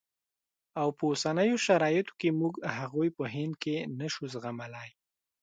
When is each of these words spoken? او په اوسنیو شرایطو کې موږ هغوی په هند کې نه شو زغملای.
او 0.81 0.87
په 0.97 1.03
اوسنیو 1.09 1.57
شرایطو 1.65 2.13
کې 2.19 2.29
موږ 2.39 2.53
هغوی 2.77 3.09
په 3.17 3.23
هند 3.35 3.53
کې 3.63 3.75
نه 3.99 4.07
شو 4.13 4.23
زغملای. 4.33 4.89